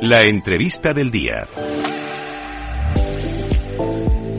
[0.00, 1.46] La entrevista del día.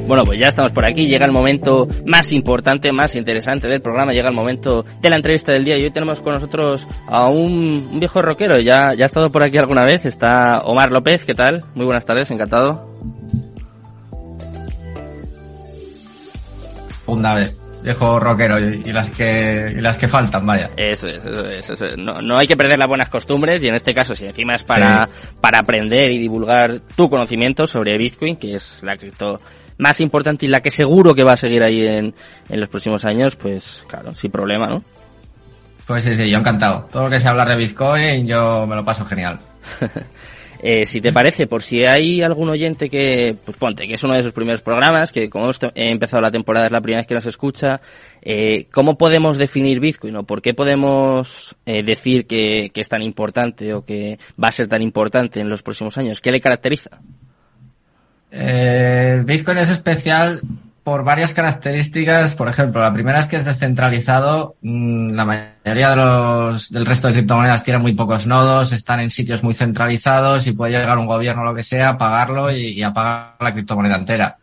[0.07, 4.11] Bueno, pues ya estamos por aquí, llega el momento más importante, más interesante del programa,
[4.11, 7.99] llega el momento de la entrevista del día y hoy tenemos con nosotros a un,
[7.99, 11.63] viejo rockero, ya, ya ha estado por aquí alguna vez, está Omar López, ¿qué tal?
[11.75, 12.89] Muy buenas tardes, encantado.
[17.05, 20.69] Una vez, viejo rockero y, las que las que faltan, vaya.
[20.77, 23.93] Eso es, eso es, No, no, hay que perder las buenas costumbres y en este
[23.93, 25.07] caso si encima es para,
[25.39, 29.39] para aprender y divulgar tu conocimiento sobre Bitcoin, que es la cripto
[29.77, 32.13] más importante y la que seguro que va a seguir ahí en,
[32.49, 34.83] en los próximos años, pues claro, sin problema, ¿no?
[35.87, 36.87] Pues sí, sí, yo encantado.
[36.91, 39.39] Todo lo que sea hablar de Bitcoin, yo me lo paso genial.
[40.63, 44.13] eh, si te parece, por si hay algún oyente que, pues ponte, que es uno
[44.13, 47.15] de sus primeros programas, que como he empezado la temporada es la primera vez que
[47.15, 47.81] nos escucha,
[48.21, 53.01] eh, ¿cómo podemos definir Bitcoin o por qué podemos eh, decir que, que es tan
[53.01, 56.21] importante o que va a ser tan importante en los próximos años?
[56.21, 57.01] ¿Qué le caracteriza?
[58.31, 60.41] Eh, Bitcoin es especial
[60.83, 62.35] por varias características.
[62.35, 64.55] Por ejemplo, la primera es que es descentralizado.
[64.61, 69.11] Mm, la mayoría de los, del resto de criptomonedas tienen muy pocos nodos, están en
[69.11, 73.35] sitios muy centralizados y puede llegar un gobierno o lo que sea, pagarlo y, apagar
[73.39, 74.37] la criptomoneda entera.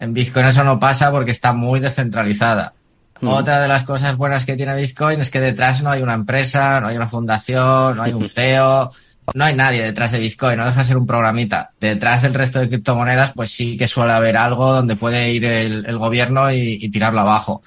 [0.00, 2.74] En Bitcoin eso no pasa porque está muy descentralizada.
[3.20, 3.28] Mm.
[3.28, 6.80] Otra de las cosas buenas que tiene Bitcoin es que detrás no hay una empresa,
[6.80, 8.92] no hay una fundación, no hay un CEO,
[9.34, 11.70] no hay nadie detrás de Bitcoin, no deja de ser un programita.
[11.80, 15.98] Detrás del resto de criptomonedas, pues sí que suele haber algo donde puede ir el,
[15.98, 17.62] gobierno y, tirarlo abajo.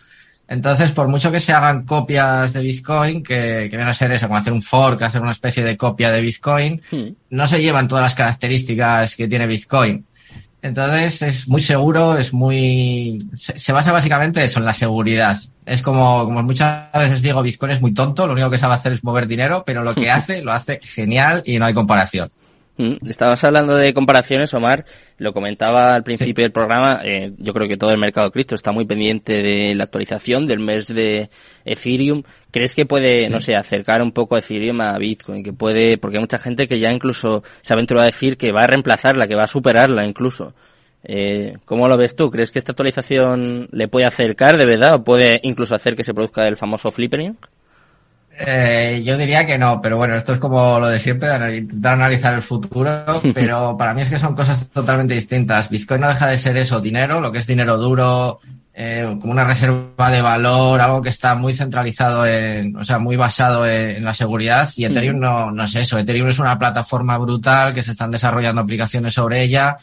[0.47, 4.27] Entonces, por mucho que se hagan copias de Bitcoin, que, que viene a ser eso,
[4.27, 7.07] como hacer un fork, hacer una especie de copia de Bitcoin, hmm.
[7.29, 10.05] no se llevan todas las características que tiene Bitcoin.
[10.63, 15.37] Entonces es muy seguro, es muy, se, basa básicamente eso, en la seguridad.
[15.65, 18.93] Es como, como muchas veces digo, Bitcoin es muy tonto, lo único que sabe hacer
[18.93, 22.31] es mover dinero, pero lo que hace, lo hace genial y no hay comparación.
[22.81, 24.85] Mm, estabas hablando de comparaciones, Omar.
[25.19, 27.01] Lo comentaba al principio del programa.
[27.03, 30.61] Eh, yo creo que todo el mercado cripto está muy pendiente de la actualización del
[30.61, 31.29] mes de
[31.63, 32.23] Ethereum.
[32.49, 35.43] ¿Crees que puede, no sé, acercar un poco a Ethereum a Bitcoin?
[35.43, 38.63] Que puede, porque hay mucha gente que ya incluso se aventura a decir que va
[38.63, 40.55] a reemplazarla, que va a superarla incluso.
[41.03, 42.31] Eh, ¿Cómo lo ves tú?
[42.31, 46.15] ¿Crees que esta actualización le puede acercar de verdad o puede incluso hacer que se
[46.15, 47.37] produzca el famoso flippering?
[48.39, 51.93] Eh, yo diría que no, pero bueno, esto es como lo de siempre, de intentar
[51.93, 53.03] analizar el futuro,
[53.33, 55.69] pero para mí es que son cosas totalmente distintas.
[55.69, 58.39] Bitcoin no deja de ser eso, dinero, lo que es dinero duro,
[58.73, 63.17] eh, como una reserva de valor, algo que está muy centralizado en, o sea, muy
[63.17, 65.99] basado en, la seguridad y Ethereum no, no es eso.
[65.99, 69.77] Ethereum es una plataforma brutal que se están desarrollando aplicaciones sobre ella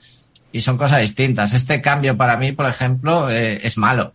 [0.52, 1.52] y son cosas distintas.
[1.52, 4.12] Este cambio para mí, por ejemplo, eh, es malo.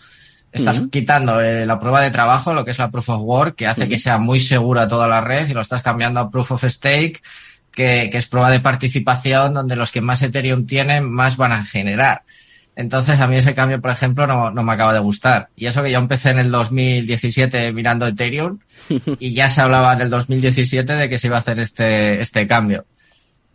[0.54, 3.66] Estás quitando eh, la prueba de trabajo, lo que es la proof of work, que
[3.66, 6.64] hace que sea muy segura toda la red y lo estás cambiando a proof of
[6.64, 7.24] stake,
[7.72, 11.66] que, que es prueba de participación donde los que más Ethereum tienen más van a
[11.66, 12.22] generar.
[12.76, 15.50] Entonces a mí ese cambio, por ejemplo, no, no me acaba de gustar.
[15.56, 18.60] Y eso que yo empecé en el 2017 mirando Ethereum
[19.20, 22.46] y ya se hablaba en el 2017 de que se iba a hacer este, este
[22.46, 22.86] cambio.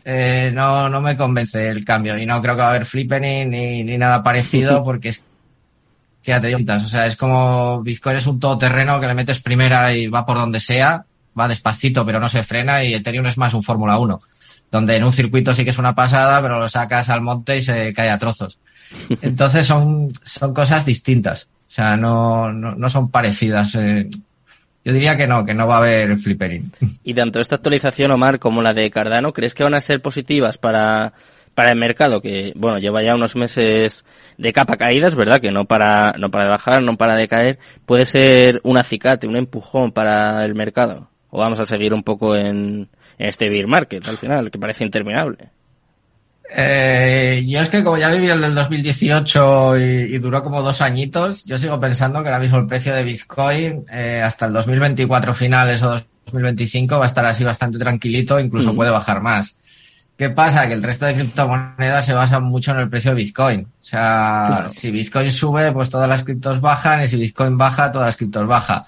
[0.04, 3.50] Eh, no, no me convence el cambio y no creo que va a haber flipping
[3.50, 5.25] ni, ni nada parecido porque es
[6.28, 10.27] Fíjate, o sea, es como Bitcoin es un todoterreno que le metes primera y va
[10.27, 11.06] por donde sea,
[11.39, 14.21] va despacito pero no se frena y Ethereum es más un Fórmula 1,
[14.71, 17.62] donde en un circuito sí que es una pasada, pero lo sacas al monte y
[17.62, 18.59] se cae a trozos.
[19.22, 23.75] Entonces son, son cosas distintas, o sea, no, no, no son parecidas.
[23.77, 24.10] Eh.
[24.84, 26.71] Yo diría que no, que no va a haber flippering.
[27.05, 30.59] Y tanto esta actualización, Omar, como la de Cardano, ¿crees que van a ser positivas
[30.59, 31.15] para
[31.58, 34.04] para el mercado que, bueno, lleva ya unos meses
[34.36, 35.41] de capa caídas, ¿verdad?
[35.41, 39.26] Que no para, no para de bajar, no para de caer, puede ser un acicate,
[39.26, 41.10] un empujón para el mercado.
[41.30, 45.50] O vamos a seguir un poco en, este bear market al final, que parece interminable.
[46.56, 51.44] Eh, yo es que como ya viví el del 2018 y, duró como dos añitos,
[51.44, 55.82] yo sigo pensando que ahora mismo el precio de Bitcoin eh, hasta el 2024 finales
[55.82, 59.56] o 2025 va a estar así bastante tranquilito, incluso puede bajar más.
[60.18, 60.66] ¿Qué pasa?
[60.66, 63.60] Que el resto de criptomonedas se basan mucho en el precio de Bitcoin.
[63.60, 68.09] O sea, si Bitcoin sube, pues todas las criptos bajan, y si Bitcoin baja, todas
[68.09, 68.82] las criptos bajan.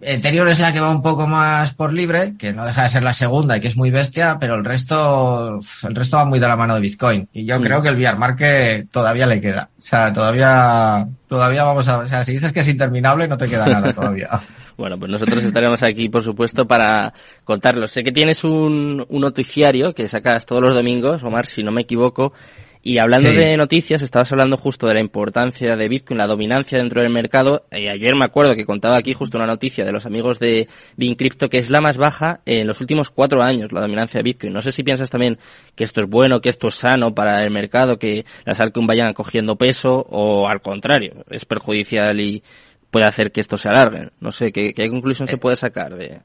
[0.00, 3.02] Ethereum es la que va un poco más por libre, que no deja de ser
[3.02, 6.48] la segunda y que es muy bestia, pero el resto, el resto va muy de
[6.48, 7.28] la mano de Bitcoin.
[7.32, 7.62] Y yo mm.
[7.62, 9.70] creo que el VR market todavía le queda.
[9.76, 13.48] O sea, todavía, todavía vamos a, o sea, si dices que es interminable, no te
[13.48, 14.28] queda nada todavía.
[14.76, 17.12] Bueno, pues nosotros estaremos aquí, por supuesto, para
[17.42, 17.88] contarlo.
[17.88, 21.80] Sé que tienes un, un noticiario que sacas todos los domingos, Omar, si no me
[21.80, 22.32] equivoco,
[22.82, 27.02] Y hablando de noticias, estabas hablando justo de la importancia de Bitcoin, la dominancia dentro
[27.02, 27.66] del mercado.
[27.70, 30.68] Eh, ayer me acuerdo que contaba aquí justo una noticia de los amigos de
[31.16, 34.52] Crypto que es la más baja en los últimos cuatro años, la dominancia de Bitcoin.
[34.52, 35.38] No sé si piensas también
[35.74, 39.12] que esto es bueno, que esto es sano para el mercado, que las altcoins vayan
[39.12, 42.42] cogiendo peso, o al contrario, es perjudicial y
[42.90, 44.10] puede hacer que esto se alargue.
[44.20, 46.20] No sé, ¿qué, qué conclusión se puede sacar de...?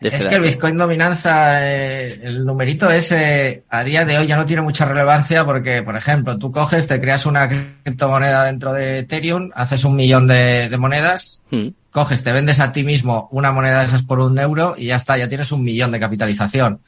[0.00, 4.46] Es que el Bitcoin dominanza, eh, el numerito ese, a día de hoy ya no
[4.46, 9.50] tiene mucha relevancia porque, por ejemplo, tú coges, te creas una criptomoneda dentro de Ethereum,
[9.54, 11.68] haces un millón de, monedas, hmm.
[11.90, 14.96] coges, te vendes a ti mismo una moneda de esas por un euro y ya
[14.96, 16.80] está, ya tienes un millón de capitalización.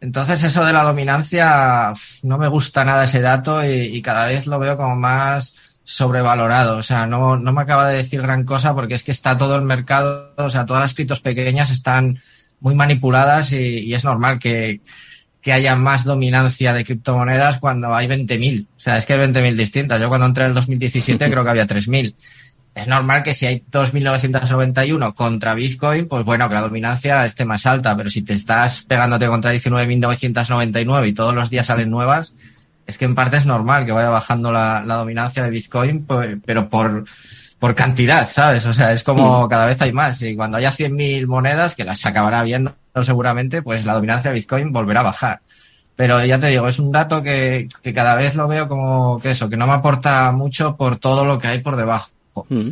[0.00, 1.92] Entonces eso de la dominancia,
[2.22, 6.76] no me gusta nada ese dato y, cada vez lo veo como más sobrevalorado.
[6.76, 9.56] O sea, no, no me acaba de decir gran cosa porque es que está todo
[9.56, 12.20] el mercado, o sea, todas las criptos pequeñas están
[12.62, 14.80] muy manipuladas y, es normal que,
[15.44, 18.66] haya más dominancia de criptomonedas cuando hay 20.000.
[18.66, 20.00] O sea, es que hay 20.000 distintas.
[20.00, 22.14] Yo cuando entré en el 2017 creo que había 3.000.
[22.74, 27.66] Es normal que si hay 2.991 contra Bitcoin, pues bueno, que la dominancia esté más
[27.66, 32.34] alta, pero si te estás pegándote contra 19.999 y todos los días salen nuevas,
[32.86, 36.38] es que en parte es normal que vaya bajando la, la dominancia de Bitcoin, pues,
[36.46, 37.04] pero por,
[37.62, 38.66] por cantidad, ¿sabes?
[38.66, 40.20] O sea, es como cada vez hay más.
[40.22, 42.74] Y cuando haya 100.000 monedas, que las acabará viendo
[43.04, 45.42] seguramente, pues la dominancia de Bitcoin volverá a bajar.
[45.94, 49.30] Pero ya te digo, es un dato que, que cada vez lo veo como que
[49.30, 52.10] eso, que no me aporta mucho por todo lo que hay por debajo.
[52.48, 52.70] Mm.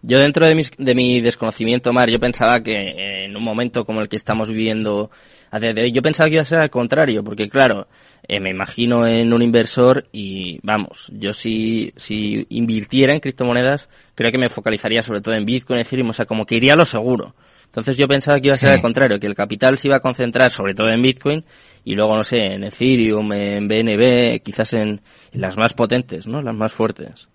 [0.00, 4.00] Yo dentro de, mis, de mi desconocimiento, Mar, yo pensaba que en un momento como
[4.00, 5.10] el que estamos viviendo
[5.50, 7.86] a día de hoy, yo pensaba que iba a ser al contrario, porque claro,
[8.26, 14.32] eh, me imagino en un inversor y vamos, yo si, si invirtiera en criptomonedas, creo
[14.32, 16.84] que me focalizaría sobre todo en Bitcoin, Ethereum, o sea, como que iría a lo
[16.84, 17.34] seguro.
[17.64, 20.00] Entonces yo pensaba que iba a ser al contrario, que el capital se iba a
[20.00, 21.44] concentrar sobre todo en Bitcoin
[21.84, 25.00] y luego, no sé, en Ethereum, en BNB, quizás en,
[25.32, 26.42] en las más potentes, ¿no?
[26.42, 27.28] Las más fuertes.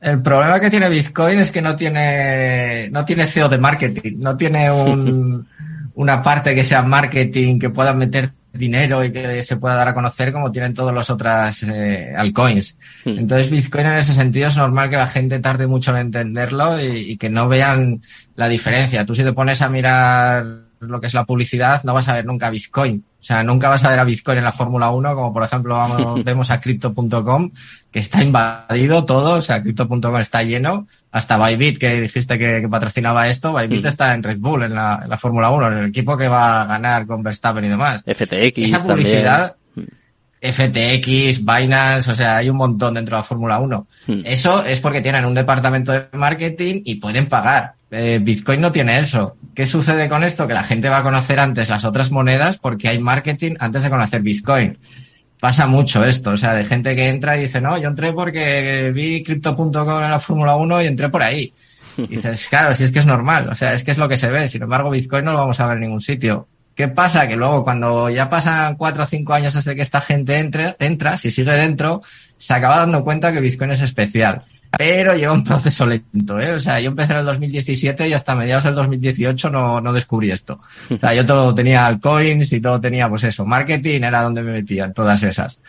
[0.00, 4.36] El problema que tiene Bitcoin es que no tiene, no tiene CEO de marketing, no
[4.36, 5.48] tiene un,
[5.94, 9.94] una parte que sea marketing, que pueda meter dinero y que se pueda dar a
[9.94, 12.78] conocer como tienen todas las otras eh, altcoins.
[13.04, 13.18] Hmm.
[13.18, 17.16] Entonces Bitcoin en ese sentido es normal que la gente tarde mucho en entenderlo y,
[17.16, 18.02] que no vean
[18.34, 19.06] la diferencia.
[19.06, 20.44] Tú si te pones a mirar
[20.80, 23.04] lo que es la publicidad, no vas a ver nunca Bitcoin.
[23.26, 25.74] O sea, nunca vas a ver a Bitcoin en la Fórmula 1, como por ejemplo
[25.74, 27.50] vamos, vemos a Crypto.com,
[27.90, 33.26] que está invadido todo, o sea, Crypto.com está lleno, hasta Bybit, que dijiste que, patrocinaba
[33.26, 36.28] esto, Bybit está en Red Bull, en la, la Fórmula 1, en el equipo que
[36.28, 38.04] va a ganar con Verstappen y demás.
[38.06, 39.56] FTX Esa publicidad,
[40.40, 43.88] FTX, Binance, o sea, hay un montón dentro de la Fórmula 1.
[44.22, 47.75] Eso es porque tienen un departamento de marketing y pueden pagar.
[47.90, 49.36] Eh, Bitcoin no tiene eso.
[49.54, 50.46] ¿Qué sucede con esto?
[50.46, 53.90] Que la gente va a conocer antes las otras monedas porque hay marketing antes de
[53.90, 54.78] conocer Bitcoin.
[55.40, 58.90] Pasa mucho esto, o sea, de gente que entra y dice, no, yo entré porque
[58.94, 61.52] vi Crypto.com en la Fórmula 1 y entré por ahí.
[61.96, 64.16] Y dices, claro, si es que es normal, o sea, es que es lo que
[64.16, 64.48] se ve.
[64.48, 66.48] Sin embargo, Bitcoin no lo vamos a ver en ningún sitio.
[66.74, 67.28] ¿Qué pasa?
[67.28, 71.16] Que luego cuando ya pasan cuatro o cinco años desde que esta gente entre, entra,
[71.16, 72.02] si sigue dentro,
[72.36, 74.44] se acaba dando cuenta que Bitcoin es especial
[74.76, 76.52] pero lleva un proceso lento, ¿eh?
[76.52, 80.30] O sea, yo empecé en el 2017 y hasta mediados del 2018 no, no descubrí
[80.30, 80.60] esto.
[80.90, 84.52] O sea, yo todo tenía altcoins y todo tenía, pues eso, marketing era donde me
[84.52, 85.60] metía, todas esas.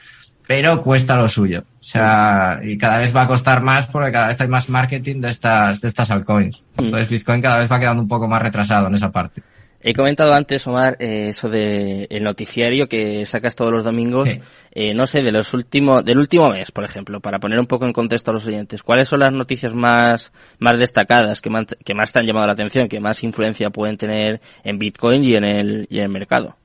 [0.48, 1.66] Pero cuesta lo suyo.
[1.80, 5.20] O sea, y cada vez va a costar más porque cada vez hay más marketing
[5.20, 6.64] de estas, de estas altcoins.
[6.78, 6.86] Mm.
[6.86, 9.44] Entonces Bitcoin cada vez va quedando un poco más retrasado en esa parte.
[9.80, 14.30] He comentado antes, Omar, eh, eso de el noticiario que sacas todos los domingos.
[14.72, 17.86] Eh, no sé, de los últimos, del último mes, por ejemplo, para poner un poco
[17.86, 18.84] en contexto a los oyentes.
[18.84, 21.50] ¿Cuáles son las noticias más, más destacadas que,
[21.84, 25.34] que más te han llamado la atención, que más influencia pueden tener en Bitcoin y
[25.34, 26.58] en el, y en el mercado?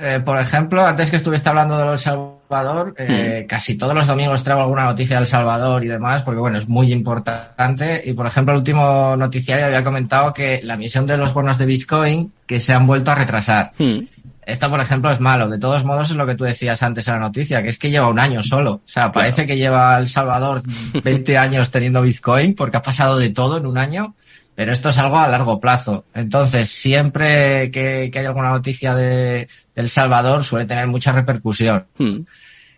[0.00, 3.46] Eh, por ejemplo, antes que estuviste hablando de El Salvador, eh, hmm.
[3.46, 6.92] casi todos los domingos traigo alguna noticia del Salvador y demás, porque bueno, es muy
[6.92, 8.02] importante.
[8.04, 11.66] Y por ejemplo, el último noticiario había comentado que la emisión de los bonos de
[11.66, 13.72] Bitcoin que se han vuelto a retrasar.
[13.78, 14.06] Hmm.
[14.44, 15.48] Esto, por ejemplo, es malo.
[15.48, 17.90] De todos modos, es lo que tú decías antes en la noticia, que es que
[17.90, 18.72] lleva un año solo.
[18.72, 20.62] O sea, parece que lleva El Salvador
[21.04, 24.14] 20 años teniendo Bitcoin porque ha pasado de todo en un año
[24.54, 26.04] pero esto es algo a largo plazo.
[26.14, 31.86] Entonces, siempre que, hay alguna noticia de, El Salvador suele tener mucha repercusión.
[31.98, 32.20] Hmm.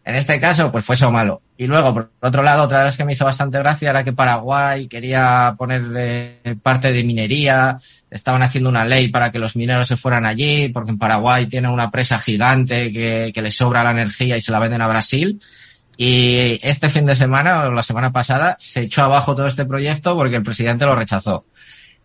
[0.04, 1.40] En este caso, pues fue eso malo.
[1.56, 4.12] Y luego, por otro lado, otra de las que me hizo bastante gracia era que
[4.12, 7.78] Paraguay quería poner parte de minería.
[8.10, 11.70] Estaban haciendo una ley para que los mineros se fueran allí, porque en Paraguay tienen
[11.70, 15.40] una presa gigante que, que les sobra la energía y se la venden a Brasil.
[15.96, 20.16] Y este fin de semana, o la semana pasada, se echó abajo todo este proyecto
[20.16, 21.46] porque el presidente lo rechazó.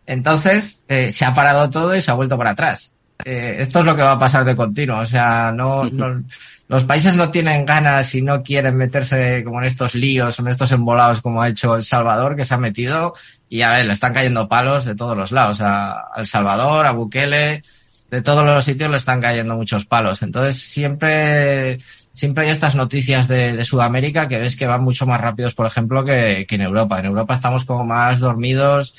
[0.05, 2.93] Entonces, eh, se ha parado todo y se ha vuelto para atrás.
[3.25, 4.99] Eh, esto es lo que va a pasar de continuo.
[4.99, 6.23] O sea, no, no,
[6.67, 10.71] los países no tienen ganas y no quieren meterse como en estos líos, en estos
[10.71, 13.13] embolados como ha hecho El Salvador, que se ha metido
[13.49, 15.59] y a ver, le están cayendo palos de todos los lados.
[15.61, 17.63] A El Salvador, a Bukele,
[18.09, 20.21] de todos los sitios le están cayendo muchos palos.
[20.21, 21.79] Entonces siempre,
[22.13, 25.65] siempre hay estas noticias de, de Sudamérica que ves que van mucho más rápidos, por
[25.65, 26.99] ejemplo, que, que en Europa.
[26.99, 28.95] En Europa estamos como más dormidos,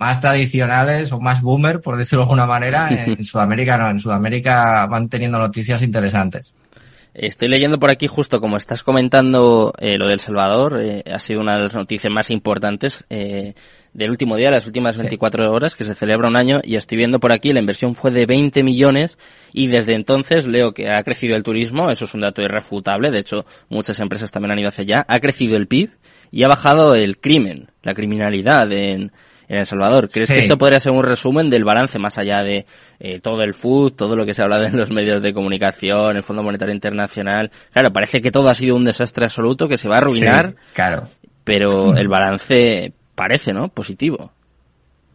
[0.00, 2.88] más tradicionales o más boomer, por decirlo de alguna manera.
[3.10, 6.54] En Sudamérica no, en Sudamérica van teniendo noticias interesantes.
[7.12, 11.40] Estoy leyendo por aquí justo como estás comentando eh, lo del Salvador, eh, ha sido
[11.40, 13.54] una de las noticias más importantes eh,
[13.92, 17.18] del último día, las últimas 24 horas, que se celebra un año, y estoy viendo
[17.18, 19.18] por aquí, la inversión fue de 20 millones,
[19.52, 23.18] y desde entonces leo que ha crecido el turismo, eso es un dato irrefutable, de
[23.18, 25.90] hecho muchas empresas también han ido hacia allá, ha crecido el PIB
[26.30, 29.10] y ha bajado el crimen, la criminalidad en,
[29.50, 30.08] en El Salvador.
[30.10, 30.34] ¿Crees Sí.
[30.34, 32.64] que esto podría ser un resumen del balance más allá de
[33.00, 36.16] eh, todo el food, todo lo que se ha hablado en los medios de comunicación,
[36.16, 37.50] el Fondo Monetario Internacional?
[37.72, 40.56] Claro, parece que todo ha sido un desastre absoluto, que se va a arruinar, Sí,
[40.74, 41.08] claro.
[41.44, 43.68] pero el balance parece, ¿no?
[43.68, 44.32] Positivo.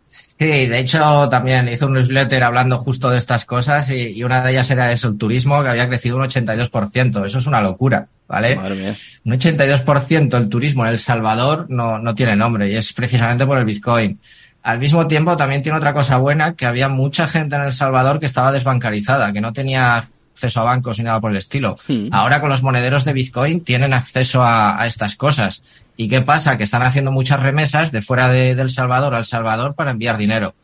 [0.07, 0.99] Sí, de hecho
[1.29, 4.91] también hice un newsletter hablando justo de estas cosas y, y una de ellas era
[4.91, 7.25] eso, el turismo que había crecido un 82%.
[7.25, 8.55] Eso es una locura, ¿vale?
[8.55, 8.95] Madre mía.
[9.23, 13.57] Un 82% el turismo en El Salvador no, no tiene nombre y es precisamente por
[13.57, 14.19] el Bitcoin.
[14.63, 18.19] Al mismo tiempo también tiene otra cosa buena, que había mucha gente en El Salvador
[18.19, 21.77] que estaba desbancarizada, que no tenía acceso a bancos ni nada por el estilo.
[21.87, 22.07] Hmm.
[22.11, 25.63] Ahora con los monederos de Bitcoin tienen acceso a, a estas cosas.
[25.97, 26.57] ¿Y qué pasa?
[26.57, 30.55] Que están haciendo muchas remesas de fuera de, del Salvador al Salvador para enviar dinero.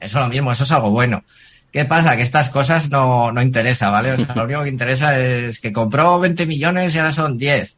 [0.00, 1.24] Eso es lo mismo, eso es algo bueno.
[1.72, 2.16] ¿Qué pasa?
[2.16, 4.12] Que estas cosas no, no interesa, ¿vale?
[4.12, 7.76] O sea, lo único que interesa es que compró 20 millones y ahora son 10.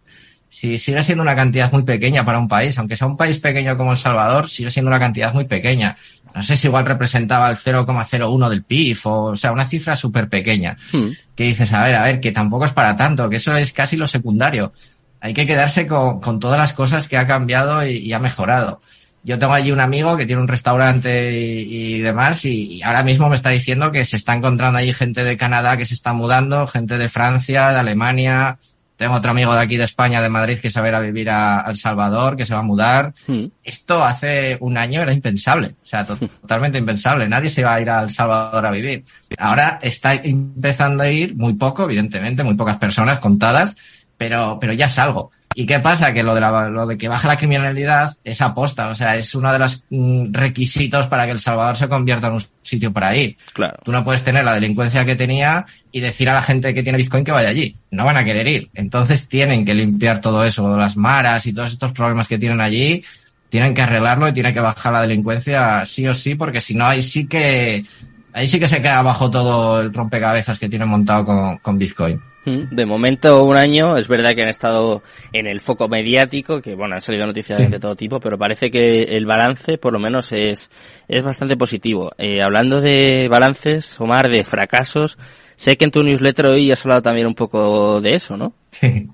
[0.51, 3.77] Si sigue siendo una cantidad muy pequeña para un país, aunque sea un país pequeño
[3.77, 5.97] como El Salvador, sigue siendo una cantidad muy pequeña.
[6.35, 10.29] No sé si igual representaba el 0,01 del PIB o, o sea, una cifra súper
[10.29, 11.09] pequeña Hmm.
[11.35, 13.97] que dices, a ver, a ver, que tampoco es para tanto, que eso es casi
[13.97, 14.73] lo secundario.
[15.21, 18.81] Hay que quedarse con, con todas las cosas que ha cambiado y, y ha mejorado.
[19.29, 23.03] Yo tengo allí un amigo que tiene un restaurante y, y demás y, y ahora
[23.03, 26.15] mismo me está diciendo que se está encontrando allí gente de Canadá que se está
[26.15, 28.57] mudando, gente de Francia, de Alemania.
[28.97, 31.01] Tengo otro amigo de aquí de España, de Madrid, que se va a ir a
[31.01, 33.15] vivir a, a El Salvador, que se va a mudar.
[33.29, 33.45] Hmm.
[33.63, 37.29] Esto hace un año era impensable, o sea, to- totalmente impensable.
[37.29, 39.05] Nadie se iba a ir a El Salvador a vivir.
[39.39, 43.77] Ahora está empezando a ir muy poco, evidentemente, muy pocas personas contadas,
[44.17, 45.31] pero, pero ya es algo.
[45.59, 46.13] ¿Y qué pasa?
[46.13, 49.35] Que lo de, la, lo de que baja la criminalidad es aposta, o sea, es
[49.35, 53.17] uno de los mm, requisitos para que El Salvador se convierta en un sitio para
[53.17, 53.37] ir.
[53.55, 53.77] Claro.
[53.83, 56.99] Tú no puedes tener la delincuencia que tenía y decir a la gente que tiene
[56.99, 57.75] Bitcoin que vaya allí.
[57.91, 58.71] No van a querer ir.
[58.73, 63.03] Entonces tienen que limpiar todo eso, las maras y todos estos problemas que tienen allí.
[63.49, 66.87] Tienen que arreglarlo y tiene que bajar la delincuencia sí o sí, porque si no,
[66.87, 67.85] ahí sí que,
[68.33, 72.21] ahí sí que se queda abajo todo el rompecabezas que tienen montado con, con Bitcoin.
[72.45, 76.75] Mm, De momento un año, es verdad que han estado en el foco mediático, que
[76.75, 80.33] bueno, han salido noticias de todo tipo, pero parece que el balance por lo menos
[80.33, 80.71] es,
[81.09, 82.13] es bastante positivo.
[82.17, 85.19] Eh, hablando de balances, Omar, de fracasos,
[85.57, 88.53] sé que en tu newsletter hoy has hablado también un poco de eso, ¿no?
[88.71, 89.09] Sí.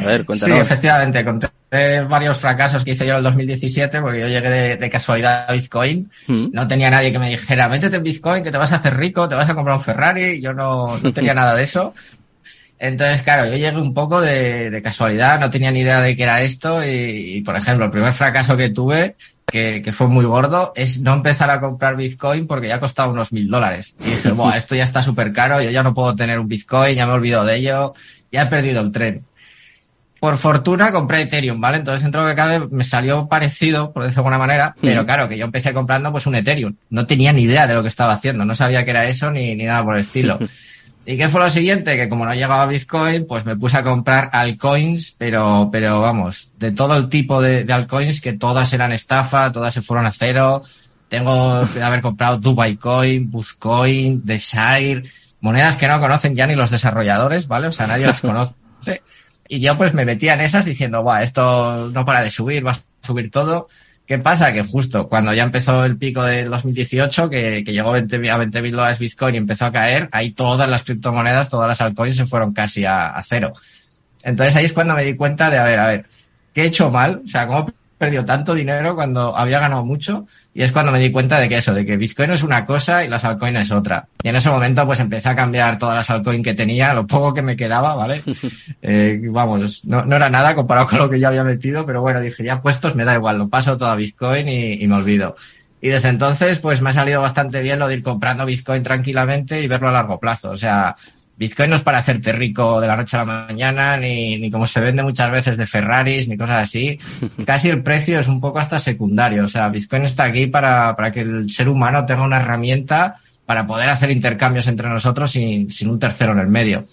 [0.00, 0.58] A ver, Sí, cuéntanos.
[0.60, 1.48] efectivamente, conté
[2.08, 5.52] varios fracasos que hice yo en el 2017 porque yo llegué de, de casualidad a
[5.52, 6.10] Bitcoin.
[6.26, 8.96] Mm, No tenía nadie que me dijera, métete en Bitcoin, que te vas a hacer
[8.96, 10.40] rico, te vas a comprar un Ferrari.
[10.40, 11.94] Yo no, no tenía nada de eso.
[12.78, 16.24] Entonces, claro, yo llegué un poco de, de casualidad, no tenía ni idea de qué
[16.24, 19.14] era esto y, y, por ejemplo, el primer fracaso que tuve,
[19.46, 23.32] que, que fue muy gordo, es no empezar a comprar Bitcoin porque ya costaba unos
[23.32, 23.94] mil dólares.
[24.00, 26.96] Y dije, Buah, esto ya está súper caro, yo ya no puedo tener un Bitcoin,
[26.96, 27.94] ya me he olvidado de ello,
[28.32, 29.22] ya he perdido el tren.
[30.22, 31.78] Por fortuna compré Ethereum, ¿vale?
[31.78, 35.04] Entonces, dentro de lo que cabe, me salió parecido, por decirlo de alguna manera, pero
[35.04, 36.76] claro, que yo empecé comprando pues un Ethereum.
[36.90, 39.56] No tenía ni idea de lo que estaba haciendo, no sabía que era eso ni,
[39.56, 40.38] ni nada por el estilo.
[41.04, 41.96] ¿Y qué fue lo siguiente?
[41.96, 46.52] Que como no llegaba a Bitcoin, pues me puse a comprar altcoins, pero, pero vamos,
[46.56, 50.12] de todo el tipo de, de altcoins que todas eran estafa, todas se fueron a
[50.12, 50.62] cero.
[51.08, 55.02] Tengo que haber comprado Dubai Coin, Buzcoin, Desire,
[55.40, 57.66] monedas que no conocen ya ni los desarrolladores, ¿vale?
[57.66, 58.54] O sea, nadie las conoce.
[59.52, 62.70] Y yo pues me metía en esas diciendo, Buah, esto no para de subir, va
[62.70, 63.68] a subir todo.
[64.06, 64.54] ¿Qué pasa?
[64.54, 68.62] Que justo cuando ya empezó el pico del 2018, que, que llegó 20, a 20
[68.62, 72.24] mil dólares Bitcoin y empezó a caer, ahí todas las criptomonedas, todas las altcoins se
[72.24, 73.52] fueron casi a, a cero.
[74.22, 76.06] Entonces ahí es cuando me di cuenta de, a ver, a ver,
[76.54, 77.20] ¿qué he hecho mal?
[77.22, 80.26] O sea, ¿cómo he perdido tanto dinero cuando había ganado mucho?
[80.54, 83.04] Y es cuando me di cuenta de que eso, de que Bitcoin es una cosa
[83.04, 84.06] y las altcoins es otra.
[84.22, 87.32] Y en ese momento pues empecé a cambiar todas las altcoins que tenía, lo poco
[87.32, 88.22] que me quedaba, ¿vale?
[88.84, 92.20] Eh, vamos, no, no era nada comparado con lo que ya había metido, pero bueno,
[92.20, 95.36] dije, ya puestos me da igual, lo paso todo a Bitcoin y, y me olvido.
[95.80, 99.62] Y desde entonces, pues me ha salido bastante bien lo de ir comprando Bitcoin tranquilamente
[99.62, 100.50] y verlo a largo plazo.
[100.50, 100.96] O sea,
[101.42, 104.64] Bitcoin no es para hacerte rico de la noche a la mañana, ni, ni como
[104.64, 107.00] se vende muchas veces de Ferraris, ni cosas así.
[107.44, 109.44] Casi el precio es un poco hasta secundario.
[109.44, 113.66] O sea, Bitcoin está aquí para, para que el ser humano tenga una herramienta para
[113.66, 116.86] poder hacer intercambios entre nosotros sin, sin un tercero en el medio.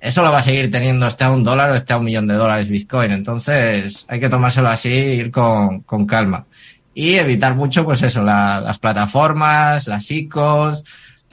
[0.00, 2.26] Eso lo va a seguir teniendo esté a un dólar o esté a un millón
[2.26, 3.12] de dólares Bitcoin.
[3.12, 6.46] Entonces hay que tomárselo así e ir con, con calma.
[6.92, 10.82] Y evitar mucho, pues eso, la, las plataformas, las ICOs,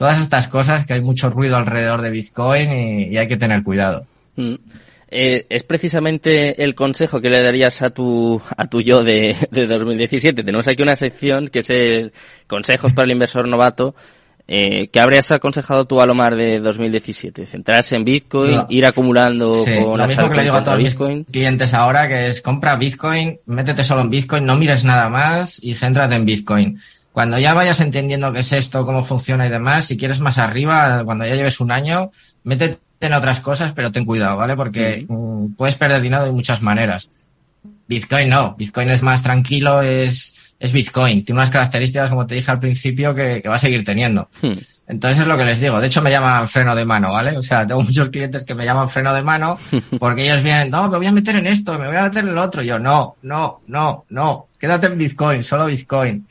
[0.00, 3.62] todas estas cosas que hay mucho ruido alrededor de Bitcoin y, y hay que tener
[3.62, 4.06] cuidado.
[4.34, 4.54] Mm.
[5.10, 9.66] Eh, es precisamente el consejo que le darías a tu, a tu yo de, de
[9.66, 10.42] 2017.
[10.42, 12.14] Tenemos aquí una sección que es el
[12.46, 13.94] consejos para el inversor novato
[14.52, 17.46] eh, ¿Qué habrías aconsejado tú a Lomar de 2017?
[17.46, 18.56] ¿Centrarse en Bitcoin?
[18.56, 18.66] No.
[18.68, 21.18] ¿Ir acumulando sí, con Lo mismo que le digo a todos Bitcoin?
[21.18, 25.62] mis clientes ahora, que es compra Bitcoin, métete solo en Bitcoin, no mires nada más
[25.62, 26.80] y céntrate en Bitcoin.
[27.20, 31.04] Cuando ya vayas entendiendo qué es esto, cómo funciona y demás, si quieres más arriba,
[31.04, 32.12] cuando ya lleves un año,
[32.44, 34.56] métete en otras cosas, pero ten cuidado, ¿vale?
[34.56, 37.10] Porque mm, puedes perder dinero de muchas maneras.
[37.86, 41.22] Bitcoin no, Bitcoin es más tranquilo, es es Bitcoin.
[41.22, 44.30] Tiene unas características, como te dije al principio, que, que va a seguir teniendo.
[44.40, 44.54] Hmm.
[44.86, 45.78] Entonces es lo que les digo.
[45.78, 47.36] De hecho, me llaman freno de mano, ¿vale?
[47.36, 49.58] O sea, tengo muchos clientes que me llaman freno de mano
[49.98, 52.30] porque ellos vienen, no, me voy a meter en esto, me voy a meter en
[52.30, 52.62] el otro.
[52.62, 54.46] yo, no, no, no, no.
[54.58, 56.26] Quédate en Bitcoin, solo Bitcoin.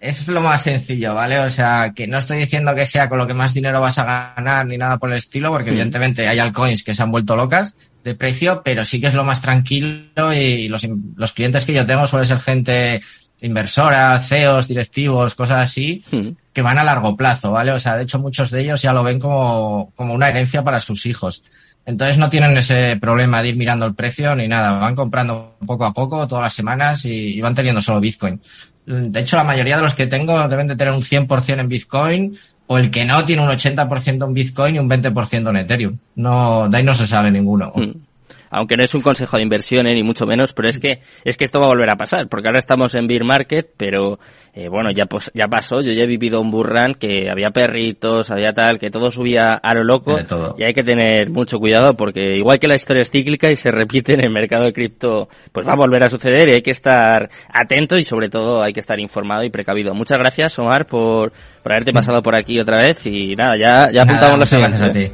[0.00, 1.38] Es lo más sencillo, ¿vale?
[1.40, 4.32] O sea, que no estoy diciendo que sea con lo que más dinero vas a
[4.34, 5.74] ganar ni nada por el estilo, porque hmm.
[5.74, 9.24] evidentemente hay altcoins que se han vuelto locas de precio, pero sí que es lo
[9.24, 13.02] más tranquilo y los, los clientes que yo tengo suelen ser gente
[13.42, 16.28] inversoras, CEOs, directivos, cosas así, mm.
[16.52, 17.72] que van a largo plazo, ¿vale?
[17.72, 20.78] O sea, de hecho muchos de ellos ya lo ven como, como una herencia para
[20.78, 21.42] sus hijos.
[21.86, 25.84] Entonces no tienen ese problema de ir mirando el precio ni nada, van comprando poco
[25.86, 28.40] a poco todas las semanas y, y van teniendo solo Bitcoin.
[28.86, 32.38] De hecho, la mayoría de los que tengo deben de tener un 100% en Bitcoin
[32.66, 35.98] o el que no tiene un 80% en Bitcoin y un 20% en Ethereum.
[36.16, 37.72] No, de ahí no se sale ninguno.
[37.74, 38.09] Mm
[38.50, 41.36] aunque no es un consejo de inversión eh, ni mucho menos, pero es que es
[41.36, 44.18] que esto va a volver a pasar, porque ahora estamos en bear market, pero
[44.52, 48.32] eh, bueno, ya pues, ya pasó, yo ya he vivido un burrán que había perritos,
[48.32, 50.18] había tal, que todo subía a lo loco
[50.58, 53.70] y hay que tener mucho cuidado porque igual que la historia es cíclica y se
[53.70, 56.72] repite en el mercado de cripto, pues va a volver a suceder y hay que
[56.72, 59.94] estar atento y sobre todo hay que estar informado y precavido.
[59.94, 61.32] Muchas gracias, Omar, por,
[61.62, 64.90] por haberte pasado por aquí otra vez y nada, ya, ya apuntamos los Gracias a
[64.90, 65.08] ti.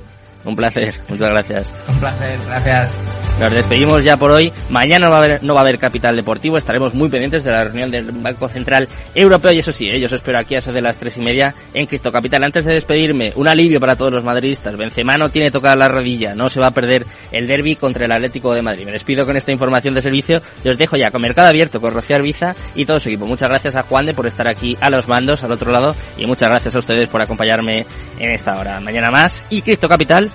[0.47, 1.75] Un placer, muchas gracias.
[1.89, 3.26] Un placer, gracias.
[3.39, 4.51] Nos despedimos ya por hoy.
[4.71, 6.57] Mañana no va, a haber, no va a haber capital deportivo.
[6.57, 9.53] Estaremos muy pendientes de la reunión del Banco Central Europeo.
[9.53, 10.17] Y eso sí, ellos ¿eh?
[10.17, 12.45] espero aquí a eso de las tres y media en Cripto Capital.
[12.45, 14.77] Antes de despedirme, un alivio para todos los madridistas.
[14.79, 16.35] Benzema no tiene tocada la rodilla.
[16.35, 18.87] No se va a perder el derby contra el Atlético de Madrid.
[18.87, 21.93] Me despido con esta información de servicio y os dejo ya con Mercado Abierto, con
[21.93, 23.27] Rocío Arbiza y todo su equipo.
[23.27, 25.95] Muchas gracias a Juan de por estar aquí a los mandos, al otro lado.
[26.17, 27.85] Y muchas gracias a ustedes por acompañarme
[28.19, 28.81] en esta hora.
[28.81, 30.31] Mañana más y Cripto Capital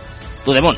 [0.45, 0.77] tu demon.